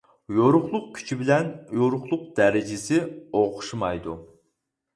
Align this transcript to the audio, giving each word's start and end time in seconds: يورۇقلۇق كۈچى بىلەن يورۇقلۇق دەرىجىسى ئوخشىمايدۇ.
يورۇقلۇق 0.35 0.87
كۈچى 0.95 1.17
بىلەن 1.19 1.51
يورۇقلۇق 1.81 2.25
دەرىجىسى 2.41 2.99
ئوخشىمايدۇ. 3.43 4.19